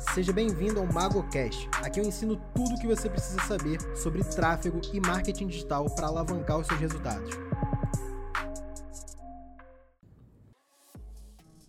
[0.00, 1.68] Seja bem-vindo ao MagoCast.
[1.74, 6.06] Aqui eu ensino tudo o que você precisa saber sobre tráfego e marketing digital para
[6.06, 7.30] alavancar os seus resultados.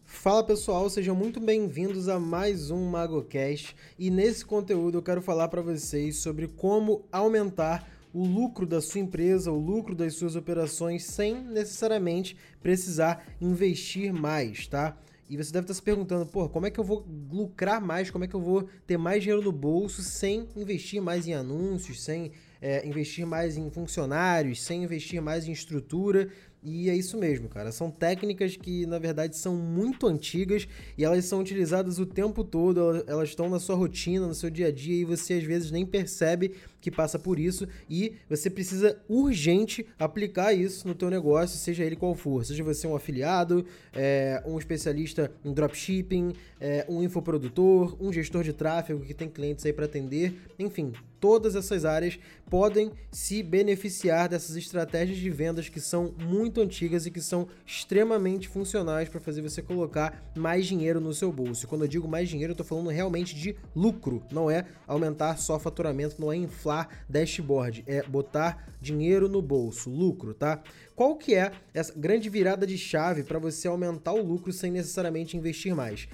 [0.05, 5.49] Fala pessoal, sejam muito bem-vindos a mais um MagoCast e nesse conteúdo eu quero falar
[5.49, 11.03] para vocês sobre como aumentar o lucro da sua empresa, o lucro das suas operações
[11.03, 14.97] sem necessariamente precisar investir mais, tá?
[15.31, 18.11] E você deve estar se perguntando, pô, como é que eu vou lucrar mais?
[18.11, 22.03] Como é que eu vou ter mais dinheiro no bolso sem investir mais em anúncios,
[22.03, 26.27] sem é, investir mais em funcionários, sem investir mais em estrutura?
[26.61, 27.71] E é isso mesmo, cara.
[27.71, 30.67] São técnicas que, na verdade, são muito antigas
[30.97, 34.67] e elas são utilizadas o tempo todo, elas estão na sua rotina, no seu dia
[34.67, 38.99] a dia e você às vezes nem percebe que passa por isso e você precisa
[39.07, 42.43] urgente aplicar isso no teu negócio, seja ele qual for.
[42.43, 48.51] Seja você um afiliado, é, um especialista em dropshipping, é, um infoprodutor, um gestor de
[48.51, 52.17] tráfego que tem clientes aí para atender, enfim, todas essas áreas
[52.49, 58.49] podem se beneficiar dessas estratégias de vendas que são muito antigas e que são extremamente
[58.49, 61.67] funcionais para fazer você colocar mais dinheiro no seu bolso.
[61.67, 65.59] Quando eu digo mais dinheiro, eu estou falando realmente de lucro, não é aumentar só
[65.59, 66.70] faturamento, não é inflar
[67.09, 70.61] dashboard, é botar dinheiro no bolso, lucro, tá?
[70.95, 75.35] Qual que é essa grande virada de chave para você aumentar o lucro sem necessariamente
[75.35, 76.07] investir mais?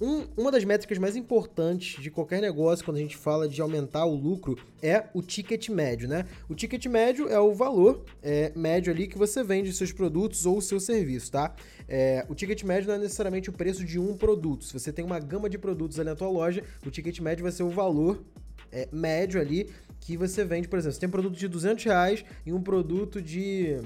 [0.00, 4.04] Um, uma das métricas mais importantes de qualquer negócio quando a gente fala de aumentar
[4.04, 6.26] o lucro é o ticket médio, né?
[6.48, 10.60] O ticket médio é o valor é, médio ali que você vende seus produtos ou
[10.60, 11.54] seu serviço, tá?
[11.88, 14.64] É, o ticket médio não é necessariamente o preço de um produto.
[14.64, 17.52] Se você tem uma gama de produtos ali na tua loja, o ticket médio vai
[17.52, 18.24] ser o valor
[18.72, 19.70] é, médio ali
[20.02, 23.22] que você vende, por exemplo, você tem um produto de 200 reais e um produto
[23.22, 23.80] de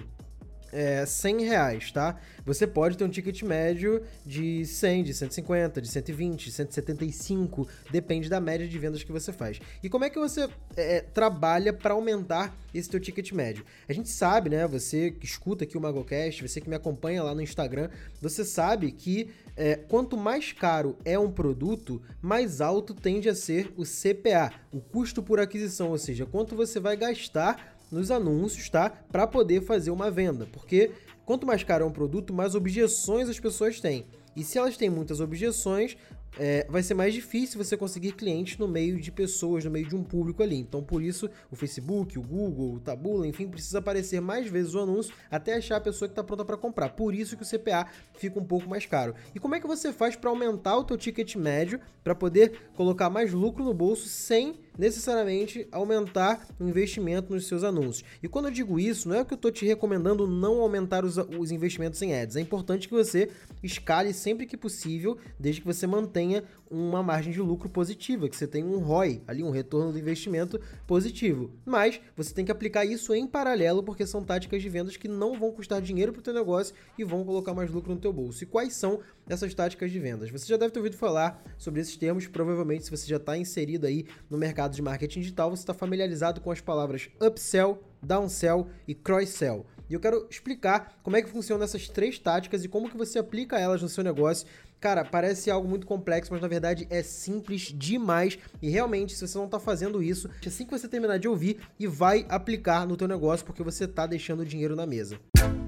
[0.77, 2.20] é, 100 reais, tá?
[2.44, 8.38] Você pode ter um ticket médio de 100, de 150, de 120, 175, depende da
[8.38, 9.58] média de vendas que você faz.
[9.83, 10.46] E como é que você
[10.77, 13.64] é, trabalha para aumentar esse teu ticket médio?
[13.88, 14.66] A gente sabe, né?
[14.66, 17.89] Você que escuta aqui o MagoCast, você que me acompanha lá no Instagram,
[18.20, 23.72] você sabe que é, quanto mais caro é um produto, mais alto tende a ser
[23.77, 28.91] o CPA, o custo por aquisição, ou seja, quanto você vai gastar nos anúncios, tá?
[28.91, 30.91] Para poder fazer uma venda, porque
[31.24, 34.07] quanto mais caro é um produto, mais objeções as pessoas têm.
[34.35, 35.96] E se elas têm muitas objeções,
[36.39, 39.96] é, vai ser mais difícil você conseguir clientes no meio de pessoas, no meio de
[39.96, 40.57] um público ali.
[40.57, 44.80] Então, por isso, o Facebook, o Google, o Tabula, enfim, precisa aparecer mais vezes o
[44.80, 46.91] anúncio até achar a pessoa que está pronta para comprar.
[46.91, 47.86] Por isso que o CPA
[48.19, 49.14] fica um pouco mais caro.
[49.35, 53.08] E como é que você faz para aumentar o teu ticket médio, para poder colocar
[53.08, 58.05] mais lucro no bolso sem necessariamente aumentar o investimento nos seus anúncios.
[58.23, 61.17] E quando eu digo isso, não é que eu estou te recomendando não aumentar os,
[61.17, 62.37] os investimentos em ads.
[62.37, 63.31] É importante que você
[63.63, 68.47] escale sempre que possível, desde que você mantenha uma margem de lucro positiva, que você
[68.47, 71.51] tenha um ROI, ali um retorno do investimento positivo.
[71.64, 75.39] Mas você tem que aplicar isso em paralelo, porque são táticas de vendas que não
[75.39, 78.43] vão custar dinheiro para o teu negócio e vão colocar mais lucro no teu bolso.
[78.43, 80.31] E quais são essas táticas de vendas?
[80.31, 83.87] Você já deve ter ouvido falar sobre esses termos, provavelmente se você já está inserido
[83.87, 88.94] aí no mercado de marketing digital, você está familiarizado com as palavras upsell, downsell e
[88.94, 89.64] cross-sell.
[89.88, 93.18] E eu quero explicar como é que funcionam essas três táticas e como que você
[93.18, 94.46] aplica elas no seu negócio.
[94.80, 98.38] Cara, parece algo muito complexo, mas na verdade é simples demais.
[98.60, 101.86] E realmente, se você não está fazendo isso, assim que você terminar de ouvir e
[101.86, 105.18] vai aplicar no teu negócio, porque você está deixando dinheiro na mesa.
[105.36, 105.65] O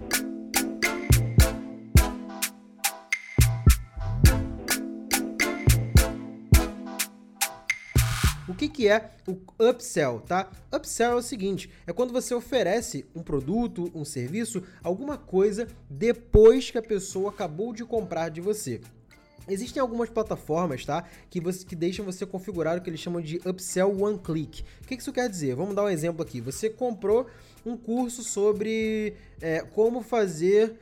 [8.58, 9.38] que, que é o
[9.70, 10.50] upsell, tá?
[10.74, 16.70] Upsell é o seguinte: é quando você oferece um produto, um serviço, alguma coisa depois
[16.70, 18.80] que a pessoa acabou de comprar de você.
[19.48, 21.04] Existem algumas plataformas, tá?
[21.30, 24.62] Que, você, que deixam você configurar o que eles chamam de upsell one click.
[24.82, 25.54] O que isso quer dizer?
[25.54, 26.38] Vamos dar um exemplo aqui.
[26.40, 27.26] Você comprou
[27.64, 30.76] um curso sobre é, como fazer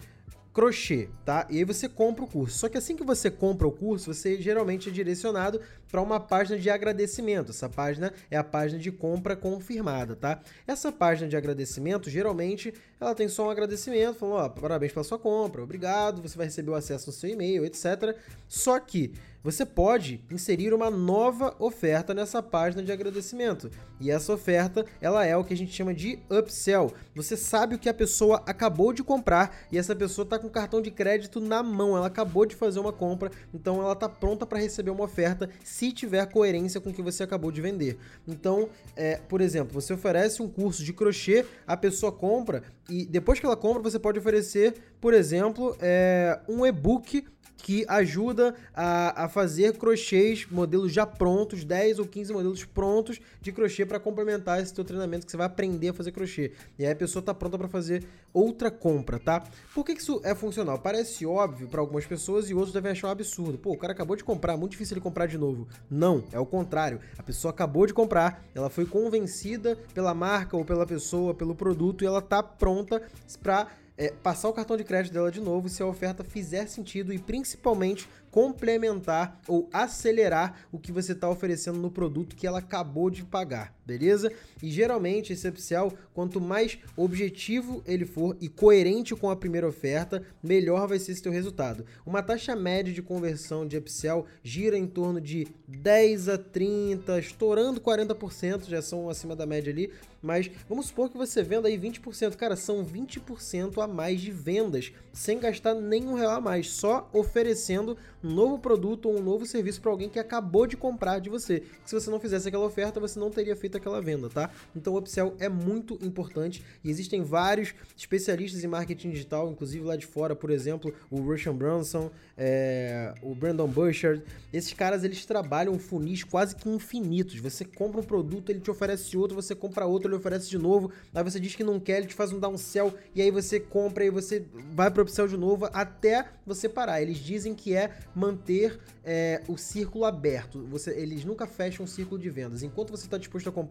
[0.56, 1.46] crochê, tá?
[1.50, 2.56] E aí você compra o curso.
[2.56, 5.60] Só que assim que você compra o curso, você geralmente é direcionado
[5.90, 7.50] para uma página de agradecimento.
[7.50, 10.40] Essa página é a página de compra confirmada, tá?
[10.66, 15.18] Essa página de agradecimento, geralmente, ela tem só um agradecimento, falando, ó, parabéns pela sua
[15.18, 18.16] compra, obrigado, você vai receber o acesso no seu e-mail, etc.
[18.48, 19.12] Só que
[19.46, 23.70] você pode inserir uma nova oferta nessa página de agradecimento.
[24.00, 26.92] E essa oferta, ela é o que a gente chama de upsell.
[27.14, 30.50] Você sabe o que a pessoa acabou de comprar e essa pessoa está com o
[30.50, 34.44] cartão de crédito na mão, ela acabou de fazer uma compra, então ela está pronta
[34.44, 37.98] para receber uma oferta se tiver coerência com o que você acabou de vender.
[38.26, 43.38] Então, é, por exemplo, você oferece um curso de crochê, a pessoa compra e depois
[43.38, 47.26] que ela compra, você pode oferecer, por exemplo, é, um e-book
[47.56, 53.52] que ajuda a, a fazer crochês, modelos já prontos, 10 ou 15 modelos prontos de
[53.52, 56.52] crochê para complementar esse teu treinamento que você vai aprender a fazer crochê.
[56.78, 59.42] E aí a pessoa tá pronta para fazer outra compra, tá?
[59.74, 60.78] Por que, que isso é funcional?
[60.78, 63.58] Parece óbvio para algumas pessoas e outros devem achar um absurdo.
[63.58, 65.66] Pô, o cara acabou de comprar, muito difícil ele comprar de novo.
[65.90, 67.00] Não, é o contrário.
[67.18, 72.04] A pessoa acabou de comprar, ela foi convencida pela marca ou pela pessoa, pelo produto
[72.04, 73.02] e ela tá pronta
[73.42, 77.12] para é, passar o cartão de crédito dela de novo se a oferta fizer sentido
[77.12, 83.10] e principalmente complementar ou acelerar o que você está oferecendo no produto que ela acabou
[83.10, 84.32] de pagar, beleza?
[84.62, 90.22] E geralmente esse upsell, quanto mais objetivo ele for e coerente com a primeira oferta,
[90.42, 91.86] melhor vai ser esse teu resultado.
[92.04, 97.80] Uma taxa média de conversão de upsell gira em torno de 10 a 30, estourando
[97.80, 99.92] 40%, já são acima da média ali,
[100.22, 104.92] mas vamos supor que você venda aí 20%, cara, são 20% a mais de vendas,
[105.12, 109.80] sem gastar nenhum real a mais, só oferecendo um novo produto ou um novo serviço
[109.80, 111.62] para alguém que acabou de comprar de você.
[111.84, 114.50] Se você não fizesse aquela oferta, você não teria feito aquela venda, tá?
[114.74, 119.96] Então o upsell é muito importante e existem vários especialistas em marketing digital, inclusive lá
[119.96, 124.22] de fora, por exemplo, o Russian Brunson, é, o Brandon Burchard.
[124.52, 127.38] Esses caras eles trabalham funis quase que infinitos.
[127.40, 130.90] Você compra um produto, ele te oferece outro, você compra outro, ele oferece de novo.
[131.14, 134.04] Aí você diz que não quer, ele te faz um downsell e aí você compra
[134.04, 137.02] e você vai para upsell de novo até você parar.
[137.02, 140.66] Eles dizem que é manter é, o círculo aberto.
[140.66, 142.62] Você, eles nunca fecham um círculo de vendas.
[142.62, 143.65] Enquanto você está disposto a comprar,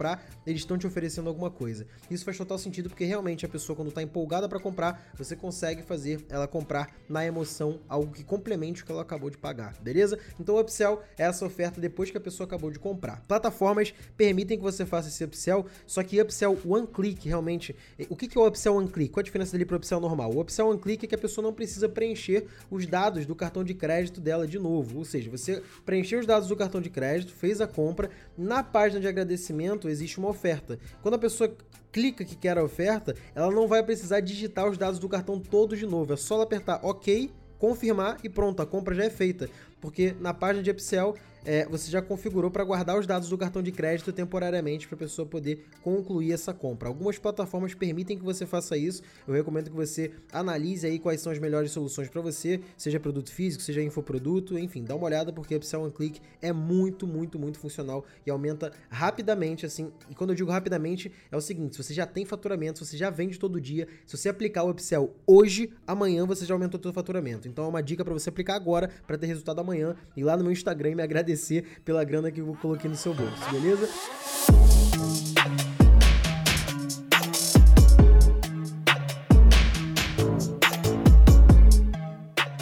[0.45, 1.85] eles estão te oferecendo alguma coisa.
[2.09, 5.81] Isso faz total sentido porque realmente a pessoa, quando está empolgada para comprar, você consegue
[5.83, 10.19] fazer ela comprar na emoção algo que complemente o que ela acabou de pagar, beleza?
[10.39, 13.21] Então o upsell é essa oferta depois que a pessoa acabou de comprar.
[13.27, 17.75] Plataformas permitem que você faça esse upsell, só que upsell one click realmente.
[18.09, 19.11] O que é o upsell one click?
[19.13, 20.31] Qual a diferença dele para o upsell normal?
[20.33, 23.63] O upsell one click é que a pessoa não precisa preencher os dados do cartão
[23.63, 24.97] de crédito dela de novo.
[24.97, 28.99] Ou seja, você preencheu os dados do cartão de crédito, fez a compra, na página
[28.99, 30.77] de agradecimento existe uma oferta.
[31.01, 31.55] Quando a pessoa
[31.91, 35.79] clica que quer a oferta, ela não vai precisar digitar os dados do cartão todos
[35.79, 36.13] de novo.
[36.13, 39.49] É só ela apertar OK, confirmar e pronto, a compra já é feita.
[39.79, 43.61] Porque na página de Upsell é, você já configurou para guardar os dados do cartão
[43.61, 46.89] de crédito temporariamente para a pessoa poder concluir essa compra.
[46.89, 49.03] Algumas plataformas permitem que você faça isso.
[49.27, 53.31] Eu recomendo que você analise aí quais são as melhores soluções para você, seja produto
[53.31, 57.59] físico, seja infoproduto, enfim, dá uma olhada porque Upsell One Click é muito, muito, muito
[57.59, 59.91] funcional e aumenta rapidamente assim.
[60.09, 62.97] E quando eu digo rapidamente é o seguinte, se você já tem faturamento, se você
[62.97, 66.83] já vende todo dia, se você aplicar o Upsell hoje, amanhã você já aumentou o
[66.83, 67.47] seu faturamento.
[67.47, 70.43] Então é uma dica para você aplicar agora para ter resultado amanhã e lá no
[70.43, 73.87] meu Instagram me agradecer agradecer pela grana que eu coloquei no seu bolso, beleza?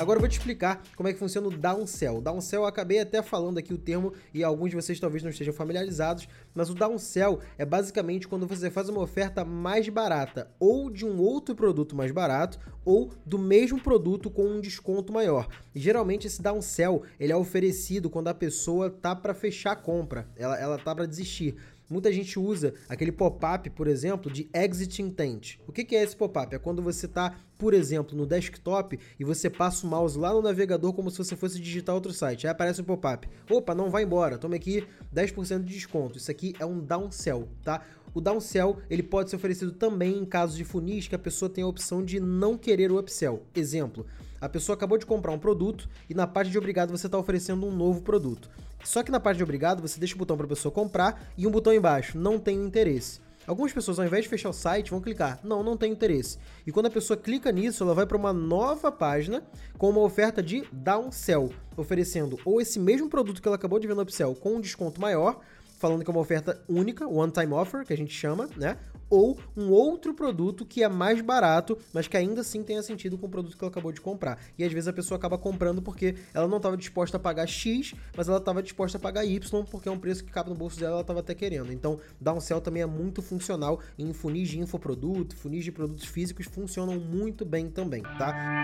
[0.04, 2.20] Agora eu vou te explicar como é que funciona o downsell.
[2.20, 5.54] Downsell eu acabei até falando aqui o termo e alguns de vocês talvez não estejam
[5.54, 11.06] familiarizados, mas o downsell é basicamente quando você faz uma oferta mais barata ou de
[11.06, 15.48] um outro produto mais barato ou do mesmo produto com um desconto maior.
[15.74, 20.28] E geralmente esse downsell ele é oferecido quando a pessoa tá para fechar a compra,
[20.36, 21.56] ela, ela tá para desistir.
[21.94, 25.60] Muita gente usa aquele pop-up, por exemplo, de exit intent.
[25.68, 26.56] O que, é esse pop-up?
[26.56, 30.42] É quando você está, por exemplo, no desktop e você passa o mouse lá no
[30.42, 32.48] navegador como se você fosse digitar outro site.
[32.48, 33.30] Aí aparece um pop-up.
[33.48, 36.18] Opa, não vai embora, toma aqui 10% de desconto.
[36.18, 37.84] Isso aqui é um downsell, tá?
[38.12, 41.64] O downsell ele pode ser oferecido também em casos de funis que a pessoa tem
[41.64, 43.44] a opção de não querer o upsell.
[43.54, 44.04] Exemplo,
[44.42, 47.68] a pessoa acabou de comprar um produto e na parte de obrigado você está oferecendo
[47.68, 48.50] um novo produto.
[48.84, 51.48] Só que na parte de obrigado você deixa o botão para a pessoa comprar e
[51.48, 53.22] um botão embaixo, não tenho interesse.
[53.46, 56.38] Algumas pessoas, ao invés de fechar o site, vão clicar, não, não tenho interesse.
[56.66, 59.44] E quando a pessoa clica nisso, ela vai para uma nova página
[59.78, 63.96] com uma oferta de downsell, oferecendo ou esse mesmo produto que ela acabou de ver
[63.96, 65.42] no upsell com um desconto maior,
[65.84, 68.78] falando que é uma oferta única, one time offer, que a gente chama, né?
[69.10, 73.28] ou um outro produto que é mais barato, mas que ainda assim tenha sentido com
[73.28, 74.40] o produto que ela acabou de comprar.
[74.58, 77.94] E às vezes a pessoa acaba comprando porque ela não estava disposta a pagar X,
[78.16, 80.80] mas ela estava disposta a pagar Y, porque é um preço que cabe no bolso
[80.80, 81.74] dela, ela estava até querendo.
[81.74, 86.98] Então, downsell também é muito funcional em funis de infoproduto, funis de produtos físicos funcionam
[86.98, 88.64] muito bem também, tá?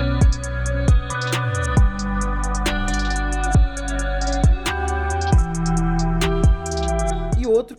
[0.00, 0.59] outro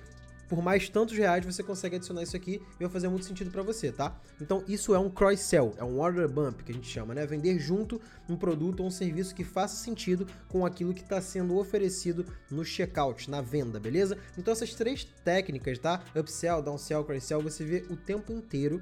[0.53, 3.63] por mais tantos reais você consegue adicionar isso aqui e vai fazer muito sentido para
[3.63, 4.15] você, tá?
[4.39, 7.25] Então isso é um cross-sell, é um order bump que a gente chama, né?
[7.25, 11.57] Vender junto um produto ou um serviço que faça sentido com aquilo que está sendo
[11.57, 14.15] oferecido no checkout, na venda, beleza?
[14.37, 16.03] Então essas três técnicas, tá?
[16.15, 18.79] Upsell, downsell, cross-sell, você vê o tempo inteiro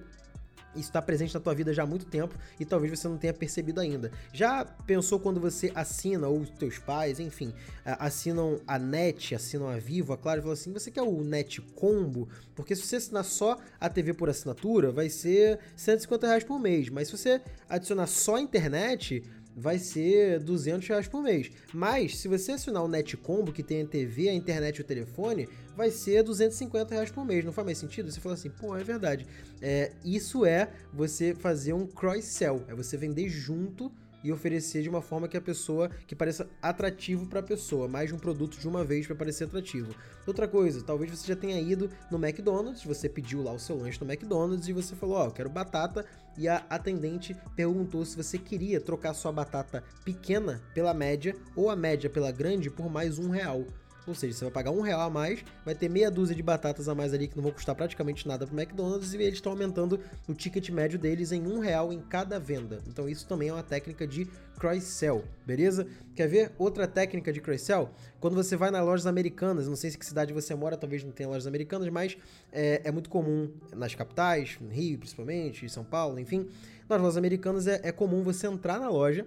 [0.75, 3.33] isso está presente na tua vida já há muito tempo e talvez você não tenha
[3.33, 4.11] percebido ainda.
[4.33, 7.53] Já pensou quando você assina, ou teus pais, enfim,
[7.85, 11.61] assinam a NET, assinam a Vivo, a Claro, e falam assim, você quer o NET
[11.75, 12.29] Combo?
[12.55, 16.89] Porque se você assinar só a TV por assinatura, vai ser 150 reais por mês.
[16.89, 19.23] Mas se você adicionar só a internet,
[19.55, 21.51] vai ser 200 reais por mês.
[21.73, 24.85] Mas, se você assinar o Net Combo, que tem a TV, a internet e o
[24.85, 27.43] telefone, vai ser 250 reais por mês.
[27.43, 28.11] Não faz mais sentido?
[28.11, 29.25] Você fala assim, pô, é verdade.
[29.61, 33.91] É, isso é você fazer um cross-sell, é você vender junto
[34.23, 38.09] e oferecer de uma forma que a pessoa que pareça atrativo para a pessoa, mais
[38.09, 39.93] de um produto de uma vez para parecer atrativo.
[40.25, 43.99] Outra coisa, talvez você já tenha ido no McDonald's, você pediu lá o seu lanche
[44.01, 46.05] no McDonald's e você falou, ó, oh, eu quero batata
[46.37, 51.75] e a atendente perguntou se você queria trocar sua batata pequena pela média ou a
[51.75, 53.65] média pela grande por mais um real.
[54.07, 56.89] Ou seja, você vai pagar um real a mais, vai ter meia dúzia de batatas
[56.89, 59.51] a mais ali que não vão custar praticamente nada para o McDonald's e eles estão
[59.51, 62.81] aumentando o ticket médio deles em um real em cada venda.
[62.87, 64.27] Então isso também é uma técnica de
[64.57, 65.87] cross-sell, beleza?
[66.15, 67.89] Quer ver outra técnica de cross-sell?
[68.19, 71.11] Quando você vai nas lojas americanas, não sei se que cidade você mora, talvez não
[71.11, 72.17] tenha lojas americanas, mas
[72.51, 76.47] é, é muito comum nas capitais, no Rio principalmente, São Paulo, enfim.
[76.89, 79.25] Nas lojas americanas é, é comum você entrar na loja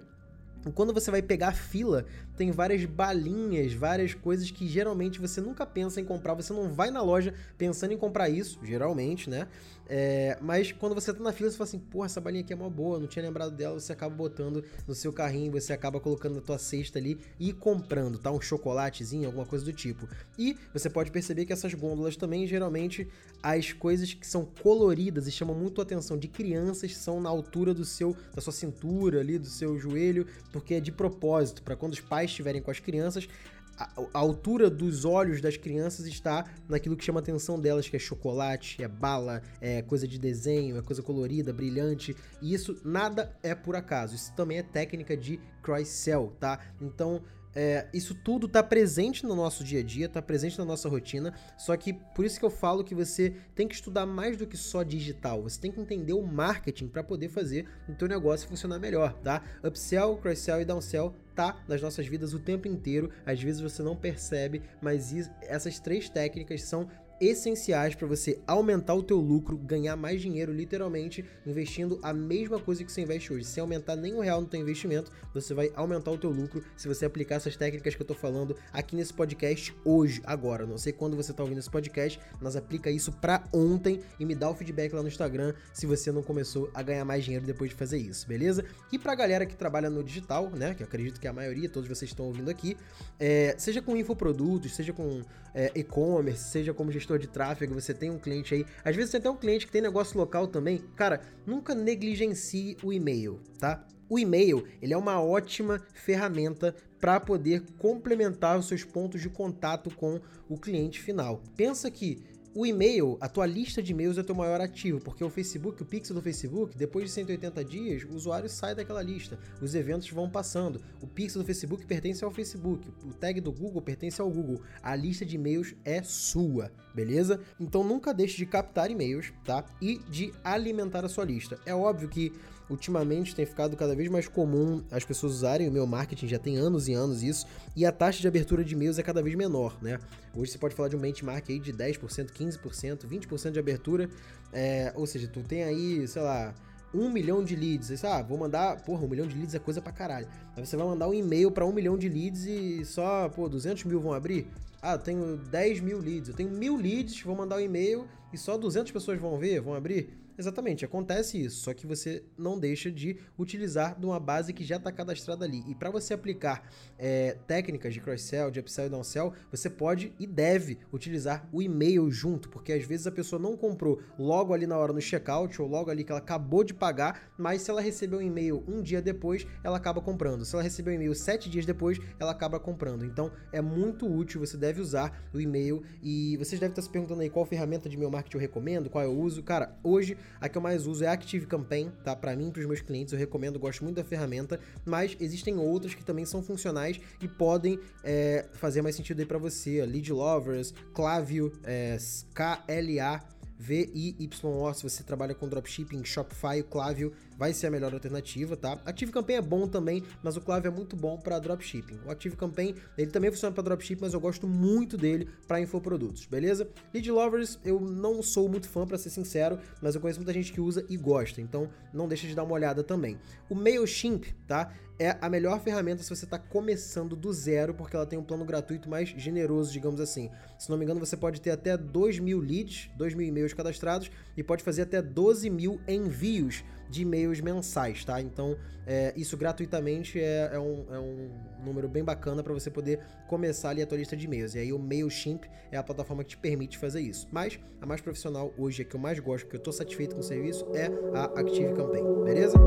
[0.73, 2.05] quando você vai pegar a fila,
[2.37, 6.35] tem várias balinhas, várias coisas que geralmente você nunca pensa em comprar.
[6.35, 9.47] Você não vai na loja pensando em comprar isso, geralmente, né?
[9.87, 12.57] É, mas quando você tá na fila, você fala assim, porra, essa balinha aqui é
[12.57, 16.37] uma boa, não tinha lembrado dela, você acaba botando no seu carrinho, você acaba colocando
[16.37, 18.31] na tua cesta ali e comprando, tá?
[18.31, 20.09] Um chocolatezinho, alguma coisa do tipo.
[20.39, 23.07] E você pode perceber que essas gôndolas também, geralmente,
[23.45, 27.75] as coisas que são coloridas e chamam muito a atenção de crianças são na altura
[27.75, 31.93] do seu, da sua cintura ali, do seu joelho, porque é de propósito, para quando
[31.93, 33.29] os pais estiverem com as crianças,
[33.77, 37.99] a, altura dos olhos das crianças está naquilo que chama a atenção delas, que é
[37.99, 42.17] chocolate, é bala, é coisa de desenho, é coisa colorida, brilhante.
[42.41, 44.15] E isso nada é por acaso.
[44.15, 46.61] Isso também é técnica de cross-sell, tá?
[46.81, 47.21] Então,
[47.55, 51.33] é, isso tudo está presente no nosso dia a dia, está presente na nossa rotina,
[51.57, 54.57] só que por isso que eu falo que você tem que estudar mais do que
[54.57, 58.79] só digital, você tem que entender o marketing para poder fazer o teu negócio funcionar
[58.79, 59.43] melhor, tá?
[59.63, 63.97] Upsell, cross-sell e downsell tá nas nossas vidas o tempo inteiro, às vezes você não
[63.97, 66.89] percebe, mas essas três técnicas são
[67.27, 72.85] essenciais para você aumentar o teu lucro, ganhar mais dinheiro, literalmente investindo a mesma coisa
[72.85, 73.45] que você investe hoje.
[73.45, 76.89] Se aumentar nem um real no teu investimento, você vai aumentar o teu lucro se
[76.89, 80.67] você aplicar essas técnicas que eu tô falando aqui nesse podcast hoje, agora.
[80.67, 84.35] Não sei quando você tá ouvindo esse podcast, mas aplica isso para ontem e me
[84.35, 87.71] dá o feedback lá no Instagram se você não começou a ganhar mais dinheiro depois
[87.71, 88.65] de fazer isso, beleza?
[88.93, 91.89] E pra galera que trabalha no digital, né, que eu acredito que a maioria, todos
[91.89, 92.77] vocês estão ouvindo aqui,
[93.19, 95.23] é, seja com infoprodutos, seja com
[95.55, 99.19] é, e-commerce, seja como gestor de tráfego, você tem um cliente aí, às vezes tem
[99.19, 103.87] até um cliente que tem negócio local também, cara, nunca negligencie o e-mail, tá?
[104.09, 109.91] O e-mail, ele é uma ótima ferramenta para poder complementar os seus pontos de contato
[109.91, 111.43] com o cliente final.
[111.57, 112.23] Pensa que
[112.55, 115.83] o e-mail, a tua lista de e-mails é o teu maior ativo, porque o Facebook,
[115.83, 120.09] o pixel do Facebook, depois de 180 dias, o usuário sai daquela lista, os eventos
[120.11, 120.81] vão passando.
[121.01, 124.63] O pixel do Facebook pertence ao Facebook, o tag do Google pertence ao Google.
[124.81, 127.41] A lista de e-mails é sua, beleza?
[127.59, 129.65] Então nunca deixe de captar e-mails, tá?
[129.83, 131.59] E de alimentar a sua lista.
[131.67, 132.33] É óbvio que
[132.69, 136.57] ultimamente tem ficado cada vez mais comum as pessoas usarem o meu marketing, já tem
[136.57, 139.77] anos e anos isso, e a taxa de abertura de e-mails é cada vez menor,
[139.83, 139.99] né?
[140.35, 144.09] Hoje você pode falar de um benchmark aí de 10%, 15%, 20% de abertura,
[144.53, 146.55] é, ou seja, tu tem aí, sei lá,
[146.95, 147.91] um milhão de leads.
[147.91, 148.81] Aí, ah, vou mandar.
[148.83, 150.29] Porra, um milhão de leads é coisa pra caralho.
[150.57, 153.85] Aí você vai mandar um e-mail para um milhão de leads e só, pô, 200
[153.85, 154.47] mil vão abrir?
[154.81, 156.29] Ah, eu tenho 10 mil leads.
[156.29, 159.75] Eu tenho mil leads, vou mandar um e-mail e só 200 pessoas vão ver, vão
[159.75, 160.24] abrir?
[160.37, 164.77] Exatamente, acontece isso, só que você não deixa de utilizar de uma base que já
[164.77, 165.63] está cadastrada ali.
[165.69, 170.27] E para você aplicar é, técnicas de cross-sell, de upsell e downsell, você pode e
[170.27, 174.77] deve utilizar o e-mail junto, porque às vezes a pessoa não comprou logo ali na
[174.77, 178.19] hora no checkout ou logo ali que ela acabou de pagar, mas se ela recebeu
[178.19, 180.45] um e-mail um dia depois, ela acaba comprando.
[180.45, 183.05] Se ela recebeu um e-mail sete dias depois, ela acaba comprando.
[183.05, 187.21] Então é muito útil, você deve usar o e-mail e vocês devem estar se perguntando
[187.21, 189.41] aí qual ferramenta de e-mail marketing eu recomendo, qual eu uso.
[189.41, 192.15] Cara, hoje a que eu mais uso é a Active Campaign, tá?
[192.15, 195.95] Para mim, para os meus clientes, eu recomendo, gosto muito da ferramenta, mas existem outras
[195.95, 199.85] que também são funcionais e podem é, fazer mais sentido aí para você.
[199.85, 201.97] Lead Lovers, Klaviyo, é,
[202.35, 203.23] KLA
[203.59, 208.81] VIYO, se você trabalha com dropshipping, Shopify, o Klaviyo vai ser a melhor alternativa, tá?
[208.85, 212.01] Active Campaign é bom também, mas o Klaviyo é muito bom para dropshipping.
[212.07, 216.27] O Active Campaign, ele também funciona para dropshipping, mas eu gosto muito dele para infoprodutos,
[216.27, 216.69] beleza?
[216.93, 220.53] Lead Lovers, eu não sou muito fã para ser sincero, mas eu conheço muita gente
[220.53, 223.19] que usa e gosta, então não deixa de dar uma olhada também.
[223.49, 224.73] O Mailchimp, tá?
[224.99, 228.45] É a melhor ferramenta se você está começando do zero, porque ela tem um plano
[228.45, 230.31] gratuito mais generoso, digamos assim.
[230.59, 234.11] Se não me engano, você pode ter até 2 mil leads, 2 mil e-mails cadastrados
[234.37, 238.21] e pode fazer até 12 mil envios de e-mails mensais, tá?
[238.21, 241.31] Então, é, isso gratuitamente é, é, um, é, um,
[241.65, 244.55] número bem bacana para você poder começar ali a tua lista de e-mails.
[244.55, 247.27] E aí o MailChimp é a plataforma que te permite fazer isso.
[247.33, 250.21] Mas a mais profissional hoje, a que eu mais gosto, que eu estou satisfeito com
[250.21, 252.59] o serviço, é a Active Campaign, beleza?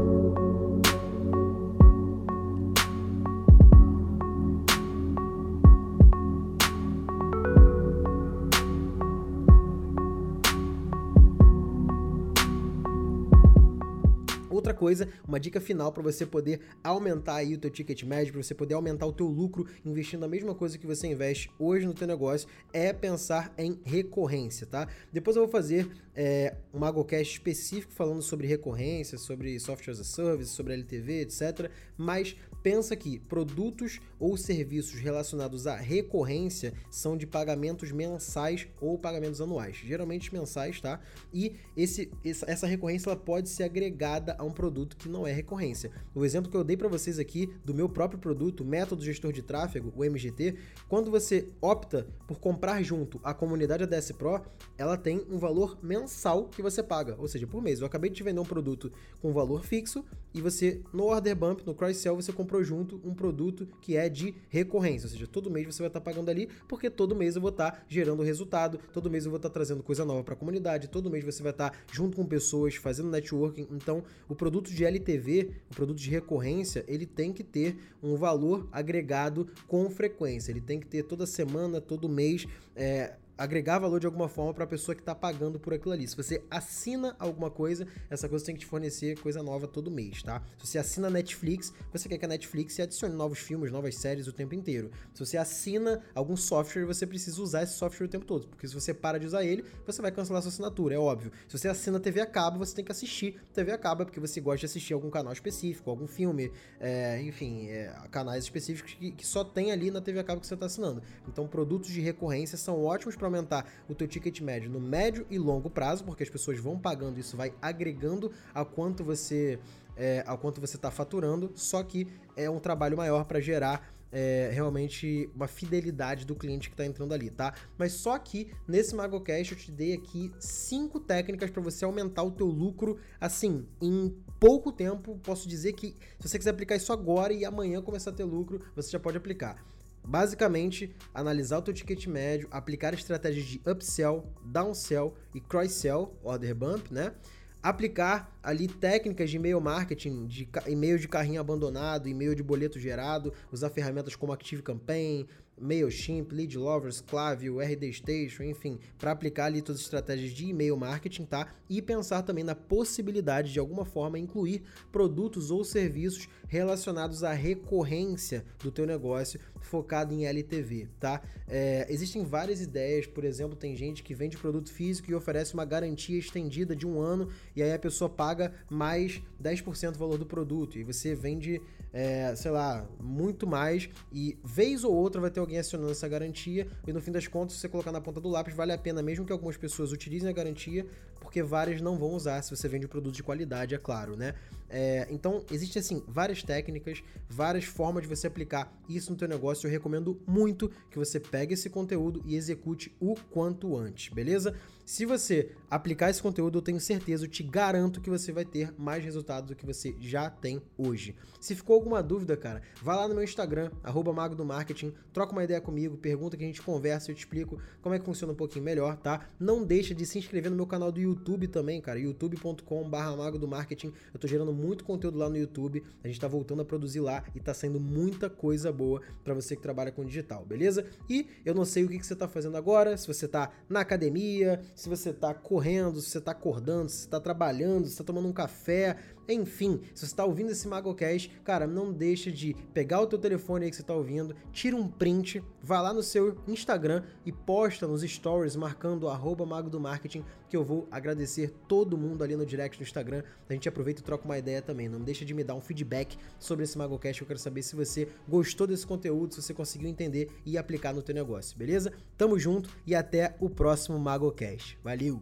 [14.77, 18.53] Coisa, uma dica final para você poder aumentar aí o teu ticket médio, para você
[18.53, 22.07] poder aumentar o teu lucro investindo a mesma coisa que você investe hoje no teu
[22.07, 24.87] negócio, é pensar em recorrência, tá?
[25.11, 30.03] Depois eu vou fazer é, um AgoCast específico falando sobre recorrência, sobre software as a
[30.03, 31.69] service, sobre LTV, etc.
[31.97, 39.39] Mas pensa que produtos ou serviços relacionados à recorrência são de pagamentos mensais ou pagamentos
[39.41, 40.99] anuais, geralmente mensais, tá?
[41.33, 45.91] E esse, essa recorrência ela pode ser agregada a um produto que não é recorrência.
[46.13, 49.41] O exemplo que eu dei para vocês aqui do meu próprio produto, método gestor de
[49.41, 50.55] tráfego, o MGT,
[50.89, 54.41] quando você opta por comprar junto a comunidade ADS Pro,
[54.77, 57.79] ela tem um valor mensal que você paga, ou seja, por mês.
[57.79, 58.91] Eu acabei de te vender um produto
[59.21, 63.13] com valor fixo e você no order bump, no cross sell, você comprou junto um
[63.13, 66.89] produto que é de recorrência, ou seja, todo mês você vai estar pagando ali, porque
[66.89, 70.23] todo mês eu vou estar gerando resultado, todo mês eu vou estar trazendo coisa nova
[70.23, 73.67] para a comunidade, todo mês você vai estar junto com pessoas fazendo networking.
[73.71, 78.67] Então, o produto de LTV, o produto de recorrência, ele tem que ter um valor
[78.71, 80.51] agregado com frequência.
[80.51, 84.63] Ele tem que ter toda semana, todo mês, é, agregar valor de alguma forma para
[84.63, 86.07] a pessoa que está pagando por aquilo ali.
[86.07, 90.23] Se você assina alguma coisa, essa coisa tem que te fornecer coisa nova todo mês,
[90.23, 90.41] tá?
[90.57, 94.33] Se você assina Netflix, você quer que a Netflix adicione novos filmes, novas séries o
[94.33, 94.91] tempo inteiro.
[95.13, 98.73] Se você assina algum software, você precisa usar esse software o tempo todo, porque se
[98.73, 101.31] você para de usar ele, você vai cancelar sua assinatura, é óbvio.
[101.47, 104.39] Se você assina TV a cabo, você tem que assistir TV a cabo porque você
[104.41, 109.25] gosta de assistir algum canal específico, algum filme, é, enfim, é, canais específicos que, que,
[109.25, 111.01] só tem ali na TV a cabo que você está assinando.
[111.27, 115.37] Então, produtos de recorrência são ótimos para aumentar o teu ticket médio no médio e
[115.37, 119.59] longo prazo, porque as pessoas vão pagando, isso vai agregando a quanto você
[119.95, 124.49] é, ao quanto você está faturando, só que é um trabalho maior para gerar é,
[124.53, 127.53] realmente uma fidelidade do cliente que está entrando ali, tá?
[127.77, 132.31] Mas só que nesse MagoCast eu te dei aqui cinco técnicas para você aumentar o
[132.31, 135.19] teu lucro, assim, em pouco tempo.
[135.23, 138.61] Posso dizer que se você quiser aplicar isso agora e amanhã começar a ter lucro,
[138.75, 139.63] você já pode aplicar.
[140.07, 146.89] Basicamente, analisar o teu ticket médio, aplicar estratégias de upsell, downsell e cross-sell, order bump,
[146.89, 147.13] né?
[147.61, 153.33] aplicar ali técnicas de e-mail marketing, de e-mail de carrinho abandonado, e-mail de boleto gerado,
[153.51, 155.27] usar ferramentas como Active Campaign,
[155.59, 160.77] MailChimp, Lead Lovers, Klaviyo, RD Station, enfim, para aplicar ali todas as estratégias de e-mail
[160.77, 161.53] marketing, tá?
[161.69, 168.45] E pensar também na possibilidade de alguma forma incluir produtos ou serviços relacionados à recorrência
[168.59, 171.21] do teu negócio focado em LTV, tá?
[171.47, 175.65] É, existem várias ideias, por exemplo, tem gente que vende produto físico e oferece uma
[175.65, 180.25] garantia estendida de um ano e aí a pessoa paga mais 10% do valor do
[180.25, 181.61] produto e você vende,
[181.93, 183.89] é, sei lá, muito mais.
[184.11, 186.67] E vez ou outra vai ter alguém acionando essa garantia.
[186.85, 189.01] E no fim das contas, se você colocar na ponta do lápis, vale a pena
[189.01, 190.85] mesmo que algumas pessoas utilizem a garantia,
[191.27, 194.33] porque várias não vão usar se você vende um produto de qualidade, é claro, né?
[194.69, 199.67] É, então, existem assim várias técnicas, várias formas de você aplicar isso no teu negócio.
[199.67, 204.55] Eu recomendo muito que você pegue esse conteúdo e execute o quanto antes, beleza?
[204.85, 208.73] Se você aplicar esse conteúdo, eu tenho certeza, eu te garanto que você vai ter
[208.77, 211.13] mais resultados do que você já tem hoje.
[211.41, 213.69] Se ficou alguma dúvida, cara, vai lá no meu Instagram,
[214.15, 217.59] Mago do Marketing, troca uma ideia comigo, pergunta que a gente conversa, eu te explico
[217.81, 219.27] como é que funciona um pouquinho melhor, tá?
[219.37, 221.16] Não deixa de se inscrever no meu canal do YouTube
[221.47, 223.93] também, cara, youtube.com.br Mago do Marketing.
[224.13, 227.23] Eu tô gerando muito conteúdo lá no YouTube, a gente tá voltando a produzir lá
[227.35, 230.85] e tá saindo muita coisa boa para você que trabalha com digital, beleza?
[231.09, 233.81] E eu não sei o que, que você tá fazendo agora, se você tá na
[233.81, 238.01] academia, se você está correndo, se você está acordando, se você está trabalhando, se você
[238.01, 242.55] está tomando um café, enfim, se você está ouvindo esse MagoCast, cara, não deixa de
[242.73, 246.01] pegar o teu telefone aí que você está ouvindo, tira um print, vai lá no
[246.01, 251.53] seu Instagram e posta nos stories marcando arroba Mago do Marketing, que eu vou agradecer
[251.67, 253.23] todo mundo ali no direct do Instagram.
[253.49, 254.87] A gente aproveita e troca uma ideia também.
[254.87, 258.07] Não deixa de me dar um feedback sobre esse MagoCast, eu quero saber se você
[258.27, 261.91] gostou desse conteúdo, se você conseguiu entender e aplicar no teu negócio, beleza?
[262.17, 264.77] Tamo junto e até o próximo MagoCast.
[264.83, 265.21] Valeu!